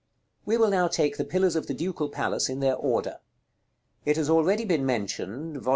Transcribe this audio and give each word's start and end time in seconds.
§LXV. 0.41 0.47
We 0.47 0.57
will 0.57 0.71
now 0.71 0.87
take 0.87 1.17
the 1.17 1.23
pillars 1.23 1.55
of 1.55 1.67
the 1.67 1.75
Ducal 1.75 2.09
Palace 2.09 2.49
in 2.49 2.59
their 2.59 2.73
order. 2.75 3.19
It 4.03 4.17
has 4.17 4.31
already 4.31 4.65
been 4.65 4.83
mentioned 4.83 5.57
(Vol. 5.57 5.69